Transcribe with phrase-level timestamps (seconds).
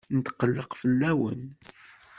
[0.15, 1.41] Netqelleq fell-awen.